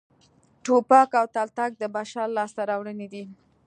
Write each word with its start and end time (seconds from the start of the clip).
ټوپک 0.63 1.09
او 1.19 1.25
تلتک 1.35 1.71
د 1.77 1.83
بشر 1.95 2.27
لاسته 2.37 2.61
راوړنې 2.69 3.07
دي 3.13 3.23